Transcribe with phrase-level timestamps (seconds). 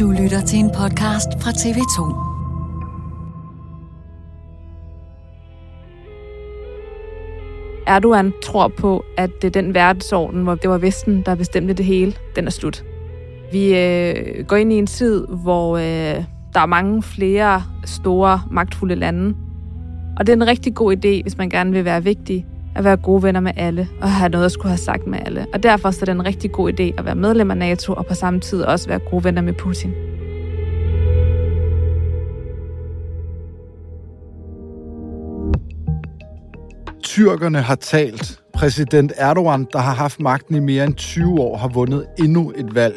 [0.00, 1.98] Du lytter til en podcast fra TV2.
[7.86, 11.84] Erdogan tror på, at det er den verdensorden, hvor det var Vesten, der bestemte det
[11.84, 12.84] hele, den er slut.
[13.52, 16.24] Vi øh, går ind i en tid, hvor øh,
[16.54, 19.36] der er mange flere store, magtfulde lande.
[20.16, 22.96] Og det er en rigtig god idé, hvis man gerne vil være vigtig, at være
[22.96, 25.46] gode venner med alle, og have noget at skulle have sagt med alle.
[25.52, 28.06] Og derfor så er det en rigtig god idé at være medlem af NATO, og
[28.06, 29.94] på samme tid også være gode venner med Putin.
[37.02, 38.38] Tyrkerne har talt.
[38.54, 42.74] Præsident Erdogan, der har haft magten i mere end 20 år, har vundet endnu et
[42.74, 42.94] valg.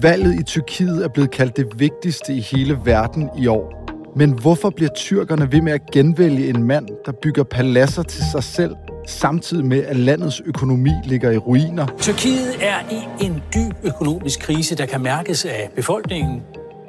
[0.00, 3.86] Valget i Tyrkiet er blevet kaldt det vigtigste i hele verden i år.
[4.16, 8.42] Men hvorfor bliver tyrkerne ved med at genvælge en mand, der bygger paladser til sig
[8.42, 8.74] selv,
[9.06, 11.86] samtidig med at landets økonomi ligger i ruiner?
[11.98, 16.42] Tyrkiet er i en dyb økonomisk krise, der kan mærkes af befolkningen.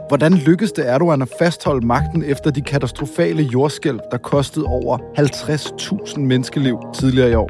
[0.07, 6.19] Hvordan lykkedes det Erdogan at fastholde magten efter de katastrofale jordskælv, der kostede over 50.000
[6.19, 7.49] menneskeliv tidligere i år?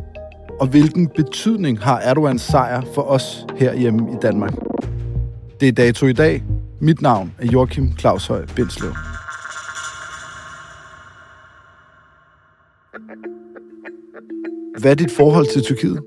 [0.59, 4.53] Og hvilken betydning har Erdogans sejr for os herhjemme i Danmark?
[5.59, 6.43] Det er dato i dag.
[6.81, 8.91] Mit navn er Joachim Claus Høj Bindslev.
[14.81, 15.99] Hvad er dit forhold til Tyrkiet?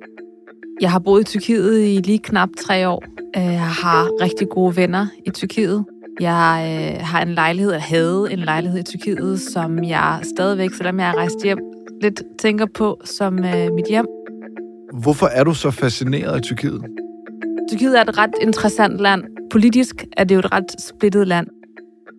[0.81, 3.05] Jeg har boet i Tyrkiet i lige knap tre år.
[3.37, 5.85] Øh, Jeg har rigtig gode venner i Tyrkiet.
[6.21, 11.01] Jeg øh, har en lejlighed, jeg havde en lejlighed i Tyrkiet, som jeg stadigvæk, selvom
[11.01, 11.59] jeg er rejst hjem,
[12.03, 14.07] lidt tænker på som øh, mit hjem.
[15.03, 16.83] Hvorfor er du så fascineret af Tyrkiet?
[17.71, 19.23] Tyrkiet er et ret interessant land.
[19.51, 21.47] Politisk er det jo et ret splittet land.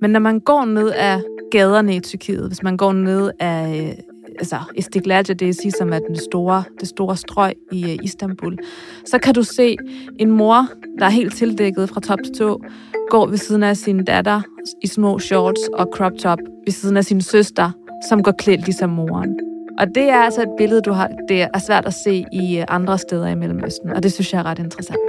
[0.02, 3.94] Men når man går ned ad gaderne i Tyrkiet, hvis man går ned øh,
[4.42, 8.58] altså Istiklal sige, som er den store, det store strøg i øh, Istanbul,
[9.06, 9.76] så kan du se
[10.20, 10.68] en mor,
[11.00, 12.62] der er helt tildækket fra top til tå,
[13.10, 14.42] går ved siden af sin datter
[14.84, 17.72] i små shorts og crop top, ved siden af sin søster,
[18.10, 19.40] som går klædt ligesom moren.
[19.80, 22.66] Og det er altså et billede, du har, det er svært at se i øh,
[22.68, 25.00] andre steder i Mellemøsten, og det synes jeg er ret interessant.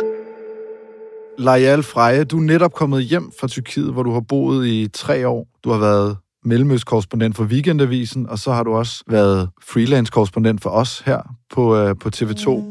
[1.39, 5.29] Lajal Freje, du er netop kommet hjem fra Tyrkiet, hvor du har boet i tre
[5.29, 5.47] år.
[5.65, 11.03] Du har været mellemøstkorrespondent for Weekendavisen, og så har du også været freelance-korrespondent for os
[11.07, 12.63] her på, øh, på TV2.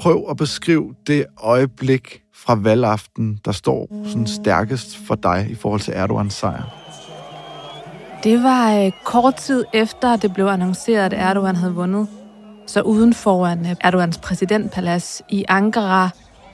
[0.00, 5.80] Prøv at beskrive det øjeblik fra valgaften, der står sådan stærkest for dig i forhold
[5.80, 6.62] til Erdogans sejr.
[8.24, 12.08] Det var øh, kort tid efter, det blev annonceret, at Erdogan havde vundet.
[12.66, 16.10] Så uden foran øh, Erdogans præsidentpalads i Ankara,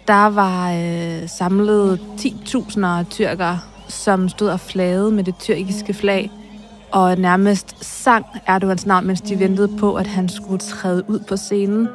[0.08, 6.30] der var øh, samlet 10.000 tyrkere, som stod og flagede med det tyrkiske flag,
[6.92, 11.36] og nærmest sang Erdogans navn, mens de ventede på, at han skulle træde ud på
[11.36, 11.88] scenen.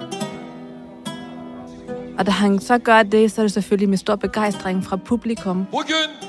[2.17, 5.65] Og da han så gør det, så er det selvfølgelig med stor begejstring fra publikum.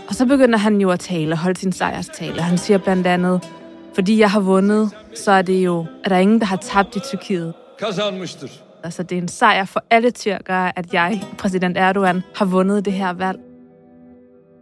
[0.09, 2.43] Og så begynder han jo at tale, holde sin sejrstale.
[2.43, 3.49] Han siger blandt andet,
[3.95, 6.97] fordi jeg har vundet, så er det jo, at der er ingen, der har tabt
[6.97, 7.55] i Tyrkiet.
[8.85, 12.93] Altså, det er en sejr for alle tyrkere, at jeg, præsident Erdogan, har vundet det
[12.93, 13.39] her valg.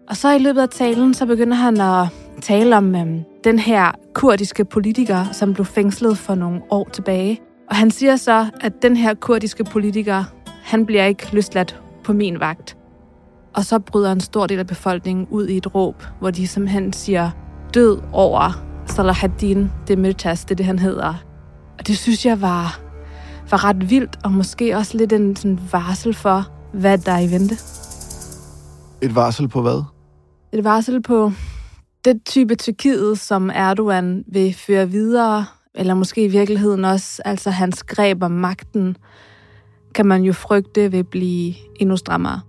[0.08, 2.06] Og så i løbet af talen, så begynder han at
[2.42, 7.40] tale om øhm, den her kurdiske politiker, som blev fængslet for nogle år tilbage.
[7.70, 10.24] Og han siger så, at den her kurdiske politiker,
[10.62, 12.76] han bliver ikke løsladt på min vagt.
[13.54, 16.92] Og så bryder en stor del af befolkningen ud i et råb, hvor de simpelthen
[16.92, 17.30] siger
[17.74, 21.14] død over Salahaddin Demirtas, det er det, han hedder.
[21.78, 22.80] Og det synes jeg var,
[23.50, 27.30] var ret vildt, og måske også lidt en sådan varsel for, hvad der er i
[27.30, 27.56] vente.
[29.02, 29.82] Et varsel på hvad?
[30.52, 31.32] Et varsel på
[32.04, 37.82] det type Tyrkiet, som Erdogan vil føre videre, eller måske i virkeligheden også, altså hans
[37.82, 38.96] greb om magten,
[39.94, 42.40] kan man jo frygte vil blive endnu strammere.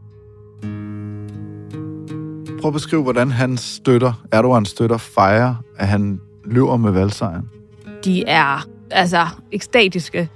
[2.61, 7.49] Prøv at beskrive, hvordan han støtter, Erdogans støtter fejrer, at han løber med valgsejren.
[8.05, 10.29] De er altså ekstatiske.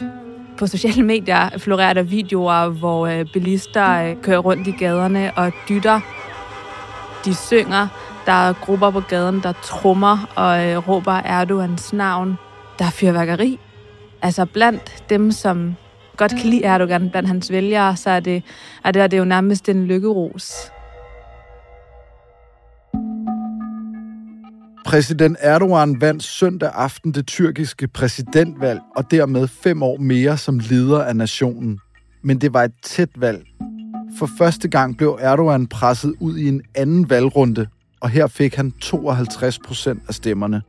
[0.59, 5.51] På sociale medier florerer der videoer, hvor øh, bilister øh, kører rundt i gaderne og
[5.69, 6.00] dytter.
[7.25, 7.88] De synger.
[8.25, 12.38] Der er grupper på gaden, der trummer og øh, råber Erdogans navn.
[12.80, 13.59] Der er fyrværkeri.
[14.21, 15.75] Altså blandt dem, som
[16.18, 18.44] godt kan lide Erdogan, blandt hans vælgere, så er det,
[18.83, 20.71] er det, er det jo nærmest en lykkeros.
[24.88, 31.04] Præsident Erdogan vandt søndag aften det tyrkiske præsidentvalg, og dermed fem år mere som leder
[31.04, 31.80] af nationen.
[32.24, 33.45] Men det var et tæt valg.
[34.19, 37.68] For første gang blev Erdogan presset ud i en anden valgrunde,
[38.01, 40.62] og her fik han 52 procent af stemmerne.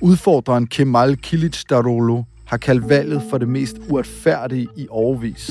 [0.00, 5.50] Udfordreren Kemal Kılıçdaroğlu har kaldt valget for det mest uretfærdige i overvis.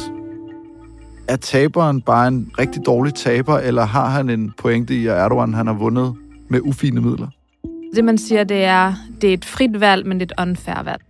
[1.27, 5.53] Er taberen bare en rigtig dårlig taber, eller har han en pointe i, at Erdogan
[5.53, 6.15] han har vundet
[6.49, 7.27] med ufine midler?
[7.95, 11.01] Det, man siger, det er, det er et frit valg, men et unfair valg.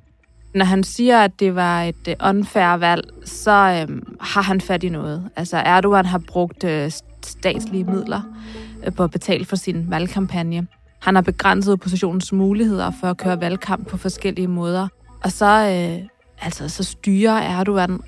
[0.55, 4.83] Når han siger, at det var et øh, unfair valg, så øhm, har han fat
[4.83, 5.29] i noget.
[5.35, 6.91] Altså Erdogan har brugt øh,
[7.23, 8.21] statslige midler
[8.85, 10.67] øh, på at betale for sin valgkampagne.
[10.99, 14.87] Han har begrænset oppositionens muligheder for at køre valgkamp på forskellige måder.
[15.23, 16.07] Og så, øh,
[16.41, 18.01] altså, så styrer Erdogan en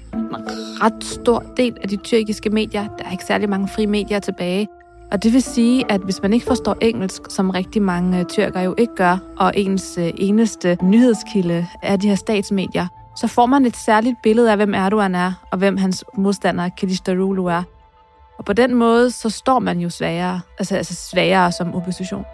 [0.81, 2.87] ret stor del af de tyrkiske medier.
[2.97, 4.67] Der er ikke særlig mange frie medier tilbage.
[5.13, 8.61] Og det vil sige, at hvis man ikke forstår engelsk, som rigtig mange øh, tyrker
[8.61, 12.87] jo ikke gør, og ens øh, eneste nyhedskilde er de her statsmedier,
[13.17, 17.49] så får man et særligt billede af, hvem Erdogan er, og hvem hans modstander Kılıçdaroğlu
[17.49, 17.63] er.
[18.37, 22.25] Og på den måde, så står man jo svagere, altså, altså svagere som opposition.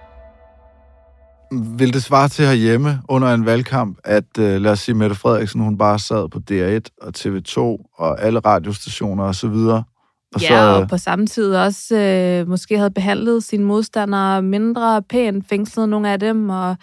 [1.52, 5.62] Vil det svare til herhjemme under en valgkamp, at øh, lad os sige, Mette Frederiksen,
[5.62, 7.60] hun bare sad på DR1 og TV2
[7.98, 9.84] og alle radiostationer osv., og
[10.42, 15.50] ja, så, og på samme tid også øh, måske havde behandlet sine modstandere mindre pænt,
[15.50, 16.76] fængslet nogle af dem, og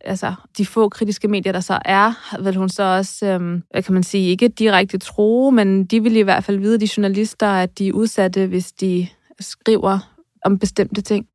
[0.00, 3.94] altså, de få kritiske medier, der så er, vil hun så også, øh, hvad kan
[3.94, 7.78] man sige, ikke direkte tro, men de vil i hvert fald vide, de journalister, at
[7.78, 9.08] de er udsatte, hvis de
[9.40, 9.98] skriver
[10.44, 11.26] om bestemte ting.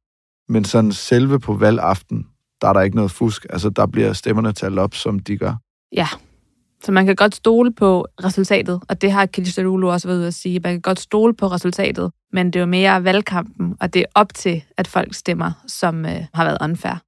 [0.49, 2.25] Men sådan selve på valgaften,
[2.61, 3.45] der er der ikke noget fusk.
[3.49, 5.53] Altså, der bliver stemmerne talt op, som de gør.
[5.91, 6.07] Ja,
[6.85, 10.59] så man kan godt stole på resultatet, og det har Kilisterulu også været at sige.
[10.63, 14.05] Man kan godt stole på resultatet, men det er jo mere valgkampen, og det er
[14.15, 17.01] op til, at folk stemmer, som øh, har været unfair.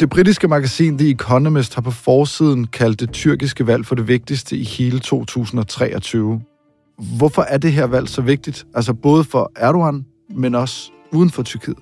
[0.00, 4.56] Det britiske magasin The Economist har på forsiden kaldt det tyrkiske valg for det vigtigste
[4.56, 6.40] i hele 2023.
[7.18, 8.66] Hvorfor er det her valg så vigtigt?
[8.74, 11.78] Altså både for Erdogan, men også uden for Tyrkiet?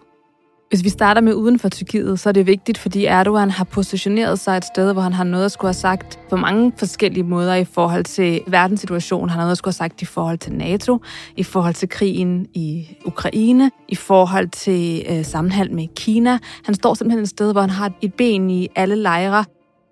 [0.73, 4.39] Hvis vi starter med uden for Tyrkiet, så er det vigtigt, fordi Erdogan har positioneret
[4.39, 7.55] sig et sted, hvor han har noget at skulle have sagt på mange forskellige måder
[7.55, 9.31] i forhold til verdenssituationen.
[9.31, 10.99] Han har noget at skulle have sagt i forhold til NATO,
[11.37, 16.39] i forhold til krigen i Ukraine, i forhold til øh, sammenhæng med Kina.
[16.65, 19.45] Han står simpelthen et sted, hvor han har et ben i alle lejre,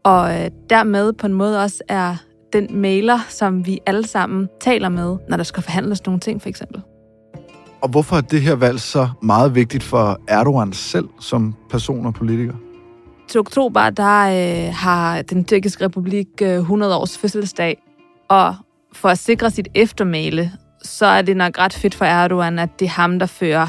[0.05, 2.17] og øh, dermed på en måde også er
[2.53, 6.49] den mailer, som vi alle sammen taler med, når der skal forhandles nogle ting, for
[6.49, 6.83] eksempel.
[7.83, 12.15] Og hvorfor er det her valg så meget vigtigt for Erdogan selv som person og
[12.15, 12.55] politiker?
[13.29, 17.83] Til oktober, der øh, har den tyrkiske republik øh, 100 års fødselsdag,
[18.29, 18.55] og
[18.93, 22.85] for at sikre sit eftermæle, så er det nok ret fedt for Erdogan, at det
[22.85, 23.67] er ham, der fører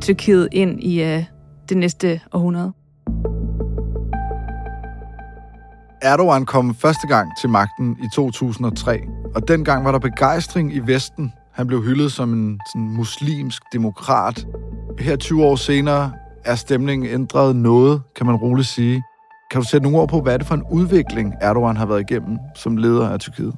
[0.00, 1.24] Tyrkiet ind i øh,
[1.68, 2.72] det næste århundrede.
[6.02, 9.00] Erdogan kom første gang til magten i 2003,
[9.34, 14.46] og dengang var der begejstring i Vesten han blev hyldet som en sådan, muslimsk demokrat.
[14.98, 16.12] Her 20 år senere
[16.44, 19.02] er stemningen ændret noget, kan man roligt sige.
[19.50, 22.10] Kan du sætte nogle ord på, hvad er det for en udvikling, Erdogan har været
[22.10, 23.54] igennem som leder af Tyrkiet?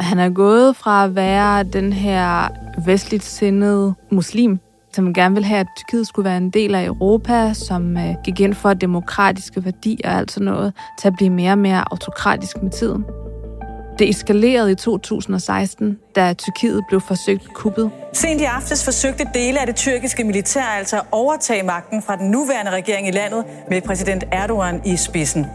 [0.00, 2.48] Han er gået fra at være den her
[2.86, 4.58] vestligt sindede muslim,
[4.92, 8.40] som gerne vil have, at Tyrkiet skulle være en del af Europa, som øh, gik
[8.40, 12.62] ind for demokratiske værdier og alt sådan noget, til at blive mere og mere autokratisk
[12.62, 13.04] med tiden.
[13.98, 17.90] Det eskalerede i 2016, da Tyrkiet blev forsøgt kuppet.
[18.12, 22.30] Sent i aftes forsøgte dele af det tyrkiske militær altså at overtage magten fra den
[22.30, 25.46] nuværende regering i landet med præsident Erdogan i spidsen.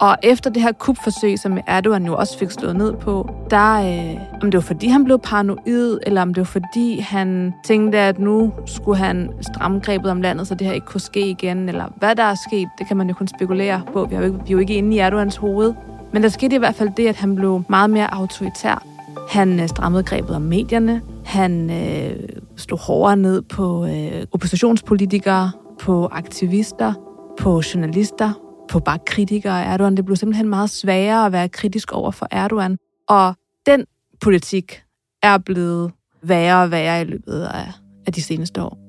[0.00, 4.20] Og efter det her kupforsøg, som Erdogan jo også fik slået ned på, der, øh,
[4.42, 8.18] om det var fordi han blev paranoid, eller om det var fordi han tænkte, at
[8.18, 11.84] nu skulle han stramme grebet om landet, så det her ikke kunne ske igen, eller
[11.96, 14.04] hvad der er sket, det kan man jo kun spekulere på.
[14.04, 15.74] Vi er jo ikke, vi er jo ikke inde i Erdogans hoved.
[16.14, 18.86] Men der skete i hvert fald det, at han blev meget mere autoritær.
[19.28, 21.02] Han øh, strammede grebet om medierne.
[21.24, 26.94] Han øh, slog hårdere ned på øh, oppositionspolitikere, på aktivister,
[27.38, 28.32] på journalister,
[28.68, 29.96] på bare kritikere af Erdogan.
[29.96, 32.78] Det blev simpelthen meget sværere at være kritisk over for Erdogan.
[33.08, 33.34] Og
[33.66, 33.84] den
[34.20, 34.82] politik
[35.22, 35.92] er blevet
[36.22, 37.72] værre og værre i løbet af,
[38.06, 38.83] af de seneste år.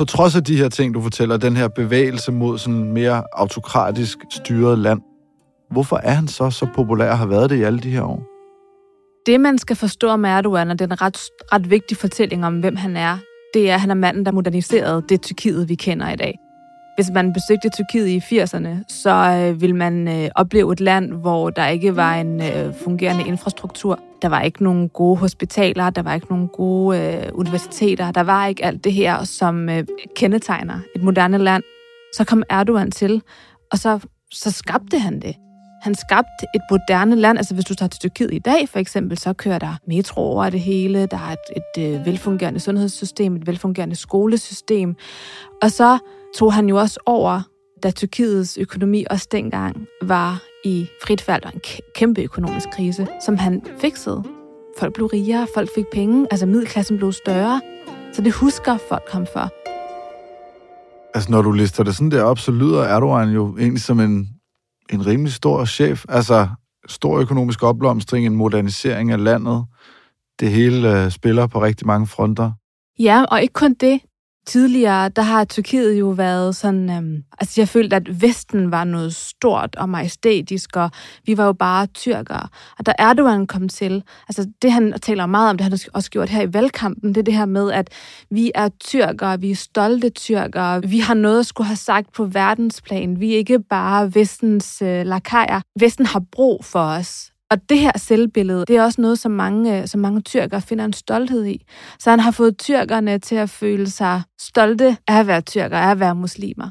[0.00, 4.18] På trods af de her ting, du fortæller, den her bevægelse mod sådan mere autokratisk
[4.30, 5.00] styret land,
[5.70, 8.22] hvorfor er han så så populær og har været det i alle de her år?
[9.26, 11.18] Det, man skal forstå om Erdogan, og det er en ret,
[11.52, 13.18] ret vigtig fortælling om, hvem han er,
[13.54, 16.34] det er, at han er manden, der moderniserede det Tyrkiet, vi kender i dag.
[17.00, 21.50] Hvis man besøgte Tyrkiet i 80'erne, så øh, vil man øh, opleve et land, hvor
[21.50, 23.98] der ikke var en øh, fungerende infrastruktur.
[24.22, 28.46] Der var ikke nogen gode hospitaler, der var ikke nogen gode øh, universiteter, der var
[28.46, 29.84] ikke alt det her, som øh,
[30.16, 31.62] kendetegner et moderne land.
[32.16, 33.22] Så kom Erdogan til,
[33.72, 33.98] og så,
[34.30, 35.36] så skabte han det.
[35.80, 37.38] Han skabte et moderne land.
[37.38, 40.50] Altså hvis du tager til Tyrkiet i dag for eksempel, så kører der metro over
[40.50, 41.06] det hele.
[41.06, 44.96] Der er et, et øh, velfungerende sundhedssystem, et velfungerende skolesystem.
[45.62, 45.98] Og så
[46.34, 47.42] tog han jo også over,
[47.82, 51.60] da Tyrkiets økonomi også dengang var i frit fald og en
[51.94, 54.24] kæmpe økonomisk krise, som han fikset.
[54.78, 57.60] Folk blev rigere, folk fik penge, altså middelklassen blev større.
[58.12, 59.50] Så det husker folk ham for.
[61.14, 64.28] Altså, når du lister det sådan der op, så lyder Erdogan jo egentlig som en,
[64.92, 66.04] en rimelig stor chef.
[66.08, 66.48] Altså,
[66.88, 69.64] stor økonomisk opblomstring, en modernisering af landet.
[70.40, 72.52] Det hele øh, spiller på rigtig mange fronter.
[72.98, 74.00] Ja, og ikke kun det.
[74.50, 76.90] Tidligere, der har Tyrkiet jo været sådan...
[76.90, 80.90] Øhm, altså, jeg følte, at Vesten var noget stort og majestætisk, og
[81.26, 82.48] vi var jo bare tyrkere.
[82.78, 86.10] Og da Erdogan kom til, altså det han taler meget om, det har han også
[86.10, 87.90] gjort her i valgkampen, det er det her med, at
[88.30, 92.24] vi er tyrkere, vi er stolte tyrkere, vi har noget at skulle have sagt på
[92.24, 93.20] verdensplan.
[93.20, 95.60] Vi er ikke bare Vestens øh, lakajer.
[95.80, 97.29] Vesten har brug for os.
[97.50, 100.84] Og det her selvbillede, det er også noget, som mange, øh, som mange tyrker finder
[100.84, 101.66] en stolthed i.
[101.98, 105.90] Så han har fået tyrkerne til at føle sig stolte af at være tyrker, af
[105.90, 106.70] at være muslimer.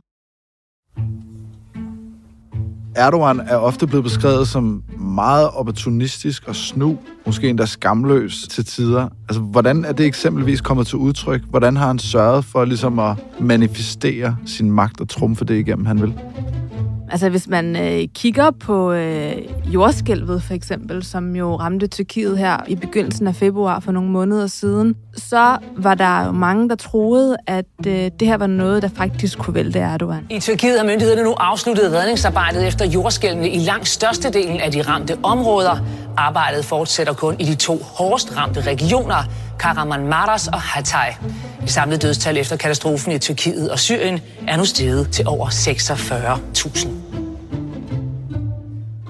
[2.95, 9.09] Erdogan er ofte blevet beskrevet som meget opportunistisk og snu, måske endda skamløs til tider.
[9.29, 11.41] Altså, hvordan er det eksempelvis kommet til udtryk?
[11.49, 16.01] Hvordan har han sørget for ligesom at manifestere sin magt og trumfe det igennem, han
[16.01, 16.13] vil?
[17.11, 19.35] Altså hvis man øh, kigger på øh,
[19.65, 24.47] jordskælvet for eksempel, som jo ramte Tyrkiet her i begyndelsen af februar for nogle måneder
[24.47, 28.89] siden, så var der jo mange, der troede, at øh, det her var noget, der
[28.95, 30.27] faktisk kunne vælte Erdogan.
[30.29, 35.17] I Tyrkiet har myndighederne nu afsluttet redningsarbejdet efter jordskælvene i langt størstedelen af de ramte
[35.23, 35.77] områder.
[36.17, 39.23] Arbejdet fortsætter kun i de to hårdest ramte regioner,
[39.59, 41.11] Karaman Maras og Hatay.
[41.61, 46.89] Det samlede dødstal efter katastrofen i Tyrkiet og Syrien er nu steget til over 46.000.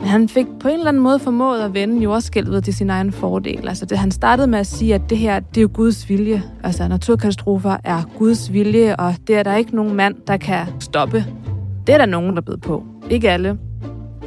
[0.05, 3.67] Han fik på en eller anden måde formået at vende jordskælvet til sin egen fordel.
[3.67, 6.43] Altså det, han startede med at sige, at det her, det er jo Guds vilje.
[6.63, 11.25] Altså naturkatastrofer er Guds vilje, og det er der ikke nogen mand, der kan stoppe.
[11.87, 12.83] Det er der nogen, der er blevet på.
[13.09, 13.57] Ikke alle.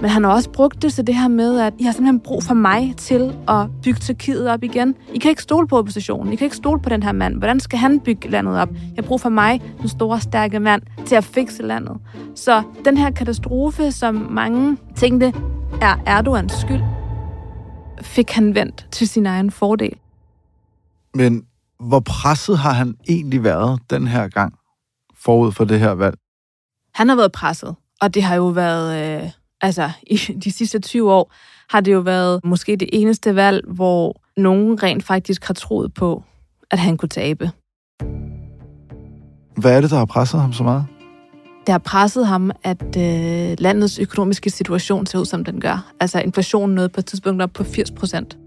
[0.03, 2.43] Men han har også brugt det til det her med, at I har simpelthen brug
[2.43, 4.95] for mig til at bygge Tyrkiet op igen.
[5.15, 6.33] I kan ikke stole på oppositionen.
[6.33, 7.37] I kan ikke stole på den her mand.
[7.37, 8.69] Hvordan skal han bygge landet op?
[8.73, 11.97] Jeg har brug for mig, den store, stærke mand, til at fikse landet.
[12.35, 15.33] Så den her katastrofe, som mange tænkte
[15.81, 16.83] er Erdogans skyld,
[18.01, 19.97] fik han vendt til sin egen fordel.
[21.15, 21.43] Men
[21.81, 24.55] hvor presset har han egentlig været den her gang
[25.15, 26.17] forud for det her valg?
[26.95, 29.23] Han har været presset, og det har jo været...
[29.25, 29.31] Øh,
[29.63, 31.33] altså i de sidste 20 år,
[31.71, 36.23] har det jo været måske det eneste valg, hvor nogen rent faktisk har troet på,
[36.71, 37.51] at han kunne tabe.
[39.57, 40.87] Hvad er det, der har presset ham så meget?
[41.67, 45.93] Det har presset ham, at øh, landets økonomiske situation ser ud, som den gør.
[46.01, 48.39] Altså inflationen nåede på et tidspunkt op på 80 procent.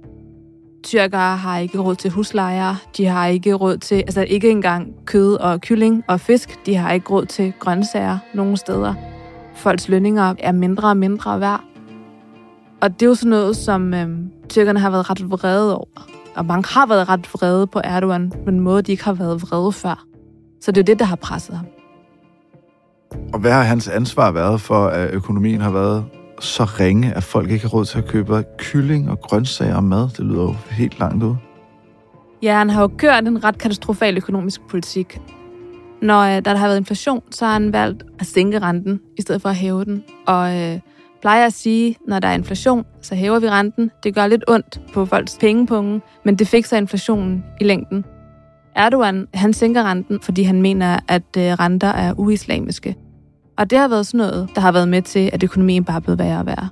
[0.84, 5.36] Tyrkere har ikke råd til huslejer, de har ikke råd til, altså ikke engang kød
[5.36, 9.15] og kylling og fisk, de har ikke råd til grøntsager nogen steder
[9.56, 11.62] folks lønninger er mindre og mindre værd.
[12.82, 14.10] Og det er jo sådan noget, som øh,
[14.50, 16.08] tyrkerne har været ret vrede over.
[16.36, 19.42] Og mange har været ret vrede på Erdogan på en måde, de ikke har været
[19.42, 20.06] vrede før.
[20.62, 21.66] Så det er det, der har presset ham.
[23.34, 26.06] Og hvad har hans ansvar været for, at økonomien har været
[26.40, 30.10] så ringe, at folk ikke har råd til at købe kylling og grøntsager og mad?
[30.10, 31.36] Det lyder jo helt langt ud.
[32.42, 35.22] Ja, han har jo kørt en ret katastrofal økonomisk politik.
[36.06, 39.42] Når øh, der har været inflation, så har han valgt at sænke renten, i stedet
[39.42, 40.04] for at hæve den.
[40.28, 40.80] Og øh,
[41.22, 43.92] plejer at sige, når der er inflation, så hæver vi renten.
[44.04, 48.06] Det gør lidt ondt på folks pengepunge, men det fikser inflationen i længden.
[48.76, 52.96] Erdogan, han sænker renten, fordi han mener, at øh, renter er uislamiske.
[53.58, 56.00] Og det har været sådan noget, der har været med til, at økonomien bare er
[56.00, 56.70] blevet værre og værre.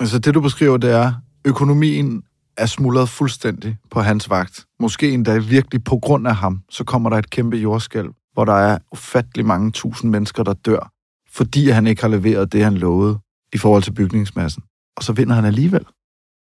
[0.00, 1.12] Altså det, du beskriver, det er,
[1.44, 2.22] økonomien
[2.60, 4.66] er smuldret fuldstændig på hans vagt.
[4.80, 8.52] Måske endda virkelig på grund af ham, så kommer der et kæmpe jordskælv, hvor der
[8.52, 10.92] er ufattelig mange tusind mennesker, der dør,
[11.30, 13.18] fordi han ikke har leveret det, han lovede
[13.52, 14.62] i forhold til bygningsmassen.
[14.96, 15.86] Og så vinder han alligevel.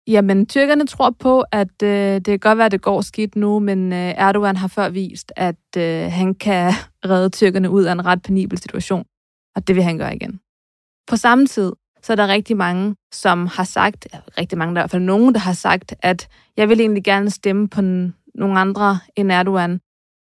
[0.08, 3.60] Jamen, tyrkerne tror på, at øh, det kan godt være, at det går skidt nu,
[3.60, 6.74] men øh, Erdogan har før vist, at øh, han kan
[7.06, 9.06] redde tyrkerne ud af en ret penibel situation,
[9.56, 10.40] og det vil han gøre igen.
[11.08, 11.72] På samme tid,
[12.04, 15.04] så er der rigtig mange, som har sagt, rigtig mange, der er i hvert fald
[15.04, 16.27] nogen, der har sagt, at
[16.58, 17.82] jeg vil egentlig gerne stemme på
[18.36, 19.80] nogle andre end Erdogan,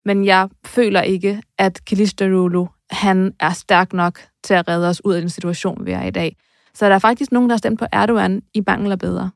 [0.06, 5.14] men jeg føler ikke, at Kılıçdaroğlu, han er stærk nok til at redde os ud
[5.14, 6.38] af den situation, vi er i dag.
[6.74, 9.32] Så der er faktisk nogen, der har stemt på Erdogan i mangler bedre.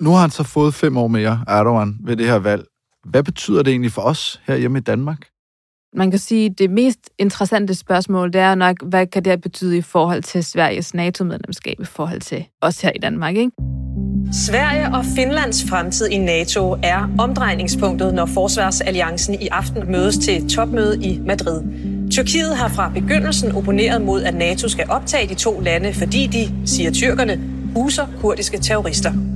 [0.00, 2.64] Nu har han så fået fem år mere, Erdogan, ved det her valg.
[3.04, 5.28] Hvad betyder det egentlig for os her hjemme i Danmark?
[5.94, 9.82] Man kan sige, det mest interessante spørgsmål, det er nok, hvad kan det betyde i
[9.82, 13.50] forhold til Sveriges NATO-medlemskab i forhold til os her i Danmark, ikke?
[14.32, 21.04] Sverige og Finlands fremtid i NATO er omdrejningspunktet, når Forsvarsalliancen i aften mødes til topmøde
[21.04, 21.62] i Madrid.
[22.10, 26.66] Tyrkiet har fra begyndelsen opponeret mod, at NATO skal optage de to lande, fordi de,
[26.66, 27.40] siger tyrkerne,
[27.74, 29.35] huser kurdiske terrorister.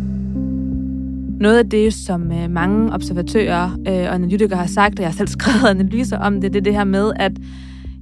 [1.41, 5.17] Noget af det, som øh, mange observatører øh, og analytikere har sagt, og jeg har
[5.17, 7.33] selv skrevet analyser om det, det er det her med, at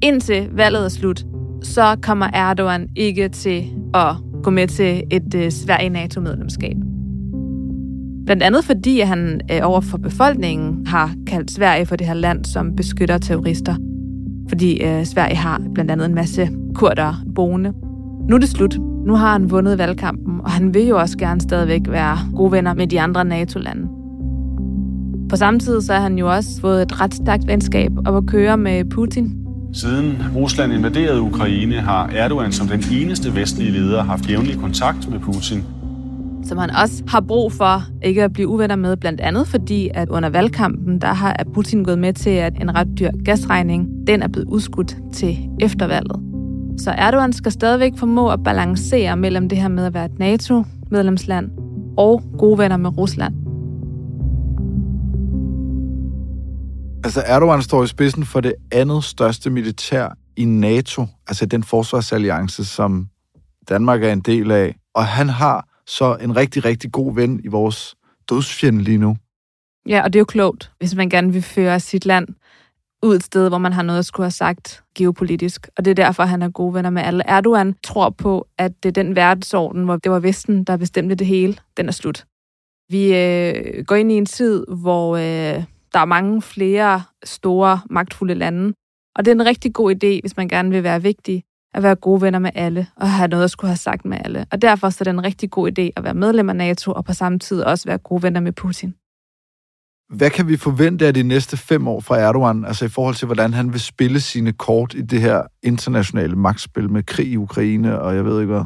[0.02, 1.24] indtil valget er slut,
[1.62, 3.64] så kommer Erdogan ikke til
[3.94, 6.76] at gå med til et øh, Sverige-NATO-medlemskab.
[8.26, 12.14] Blandt andet fordi at han øh, over for befolkningen har kaldt Sverige for det her
[12.14, 13.74] land, som beskytter terrorister.
[14.48, 17.72] Fordi øh, Sverige har blandt andet en masse kurder boende.
[18.28, 18.78] Nu er det slut.
[19.06, 22.74] Nu har han vundet valgkampen, og han vil jo også gerne stadigvæk være gode venner
[22.74, 23.88] med de andre NATO-lande.
[25.28, 28.26] På samme tid så har han jo også fået et ret stærkt venskab op at
[28.26, 29.34] køre med Putin.
[29.72, 35.18] Siden Rusland invaderede Ukraine, har Erdogan som den eneste vestlige leder haft jævnlig kontakt med
[35.20, 35.64] Putin.
[36.44, 40.08] Som han også har brug for ikke at blive uvenner med, blandt andet fordi, at
[40.08, 44.28] under valgkampen, der har Putin gået med til, at en ret dyr gasregning, den er
[44.28, 46.27] blevet udskudt til eftervalget.
[46.78, 51.50] Så Erdogan skal stadigvæk formå at balancere mellem det her med at være et NATO-medlemsland
[51.96, 53.34] og gode venner med Rusland.
[57.04, 62.64] Altså Erdogan står i spidsen for det andet største militær i NATO, altså den forsvarsalliance,
[62.64, 63.08] som
[63.68, 64.76] Danmark er en del af.
[64.94, 67.94] Og han har så en rigtig, rigtig god ven i vores
[68.30, 69.16] dødsfjende lige nu.
[69.88, 72.28] Ja, og det er jo klogt, hvis man gerne vil føre sit land
[73.02, 75.68] ud et sted, hvor man har noget at skulle have sagt geopolitisk.
[75.76, 77.26] Og det er derfor, han er gode venner med alle.
[77.26, 81.26] Erdogan tror på, at det er den verdensorden, hvor det var Vesten, der bestemte det
[81.26, 82.24] hele, den er slut.
[82.90, 88.34] Vi øh, går ind i en tid, hvor øh, der er mange flere store, magtfulde
[88.34, 88.74] lande.
[89.16, 91.94] Og det er en rigtig god idé, hvis man gerne vil være vigtig, at være
[91.94, 94.46] gode venner med alle, og have noget at skulle have sagt med alle.
[94.52, 97.04] Og derfor så er det en rigtig god idé at være medlem af NATO, og
[97.04, 98.94] på samme tid også være gode venner med Putin.
[100.08, 103.26] Hvad kan vi forvente af de næste fem år fra Erdogan, altså i forhold til,
[103.26, 108.00] hvordan han vil spille sine kort i det her internationale magtspil med krig i Ukraine,
[108.00, 108.64] og jeg ved ikke hvad?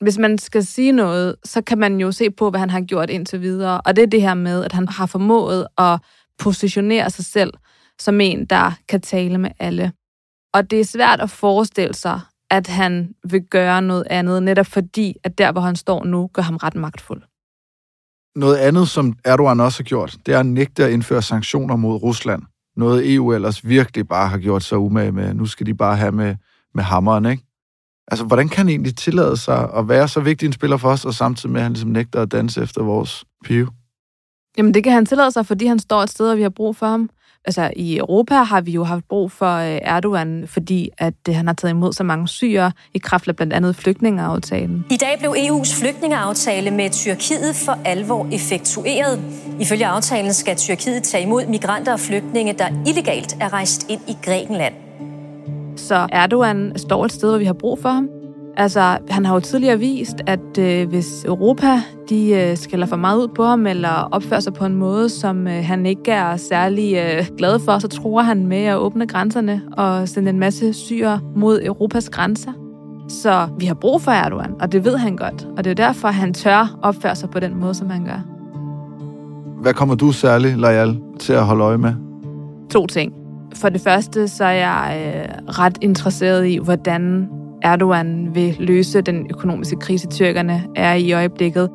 [0.00, 3.10] Hvis man skal sige noget, så kan man jo se på, hvad han har gjort
[3.10, 3.80] indtil videre.
[3.80, 6.00] Og det er det her med, at han har formået at
[6.38, 7.52] positionere sig selv
[7.98, 9.92] som en, der kan tale med alle.
[10.54, 15.14] Og det er svært at forestille sig, at han vil gøre noget andet, netop fordi,
[15.24, 17.22] at der, hvor han står nu, gør ham ret magtfuld.
[18.36, 22.02] Noget andet, som Erdogan også har gjort, det er at nægte at indføre sanktioner mod
[22.02, 22.42] Rusland.
[22.76, 25.34] Noget EU ellers virkelig bare har gjort sig umage med.
[25.34, 26.36] Nu skal de bare have med,
[26.74, 27.42] med hammeren, ikke?
[28.08, 31.04] Altså, hvordan kan han egentlig tillade sig at være så vigtig en spiller for os,
[31.04, 33.68] og samtidig med, at han ligesom nægter at danse efter vores pive?
[34.58, 36.76] Jamen, det kan han tillade sig, fordi han står et sted, og vi har brug
[36.76, 37.10] for ham.
[37.46, 41.46] Altså, i Europa har vi jo haft brug for øh, Erdogan, fordi at øh, han
[41.46, 44.84] har taget imod så mange syre i kraft af blandt andet flygtningeaftalen.
[44.90, 49.20] I dag blev EU's flygtningeaftale med Tyrkiet for alvor effektueret.
[49.60, 54.16] Ifølge aftalen skal Tyrkiet tage imod migranter og flygtninge, der illegalt er rejst ind i
[54.24, 54.74] Grækenland.
[55.76, 58.08] Så Erdogan står et sted, hvor vi har brug for ham.
[58.58, 63.18] Altså, han har jo tidligere vist, at øh, hvis Europa de øh, skælder for meget
[63.18, 66.96] ud på ham, eller opfører sig på en måde, som øh, han ikke er særlig
[66.96, 71.20] øh, glad for, så tror han med at åbne grænserne og sende en masse syre
[71.36, 72.52] mod Europas grænser.
[73.08, 75.48] Så vi har brug for Erdogan, og det ved han godt.
[75.56, 78.20] Og det er derfor, han tør opføre sig på den måde, som han gør.
[79.62, 81.94] Hvad kommer du særligt, Lajal, til at holde øje med?
[82.70, 83.12] To ting.
[83.54, 87.28] For det første, så er jeg øh, ret interesseret i, hvordan
[87.66, 91.70] Erdogan vil løse den økonomiske krise, tyrkerne er i øjeblikket.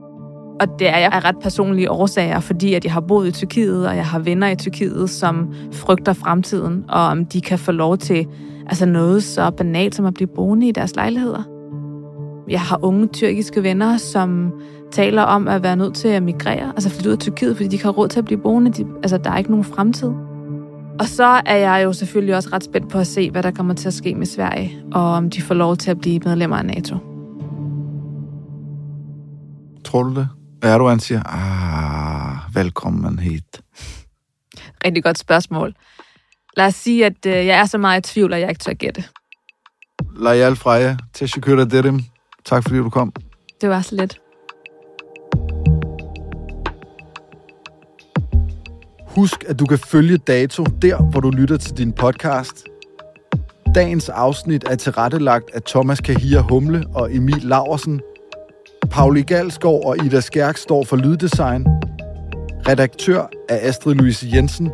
[0.60, 3.88] Og det er jeg af ret personlige årsager, fordi at jeg har boet i Tyrkiet,
[3.88, 7.98] og jeg har venner i Tyrkiet, som frygter fremtiden, og om de kan få lov
[7.98, 8.28] til
[8.66, 11.44] altså noget så banalt som at blive boende i deres lejligheder.
[12.50, 14.52] Jeg har unge tyrkiske venner, som
[14.92, 17.76] taler om at være nødt til at migrere, altså flytte ud af Tyrkiet, fordi de
[17.76, 18.72] ikke har råd til at blive boende.
[18.72, 20.12] De, altså, der er ikke nogen fremtid.
[21.00, 23.74] Og så er jeg jo selvfølgelig også ret spændt på at se, hvad der kommer
[23.74, 26.66] til at ske med Sverige, og om de får lov til at blive medlemmer af
[26.66, 26.98] NATO.
[29.86, 30.30] Tror du det?
[30.64, 33.62] Erdogan siger, ah, velkommen hit.
[34.86, 35.74] Rigtig godt spørgsmål.
[36.58, 38.74] Lad os sige, at øh, jeg er så meget i tvivl, at jeg ikke tør
[38.74, 39.04] gætte.
[40.16, 42.00] Layal Freja, teşekkür ederim.
[42.46, 43.14] Tak fordi du kom.
[43.62, 44.21] Det var så lidt.
[49.15, 52.65] Husk, at du kan følge Dato der, hvor du lytter til din podcast.
[53.76, 58.02] Dagens afsnit er tilrettelagt af Thomas Kahir Humle og Emil Laversen.
[58.91, 61.67] Pauli Galskov og Ida Skærk står for lyddesign.
[62.67, 64.69] Redaktør er Astrid Louise Jensen.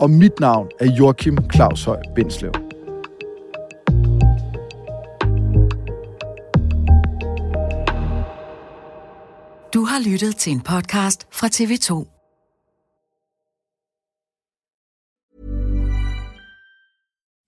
[0.00, 2.52] Og mit navn er Joachim Claus Høj Bindslev.
[9.74, 12.15] Du har lyttet til en podcast fra TV2.